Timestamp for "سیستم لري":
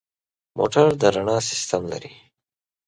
1.49-2.13